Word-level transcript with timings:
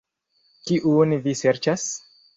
Kiun 0.69 1.13
vi 1.29 1.37
serĉas? 1.43 1.89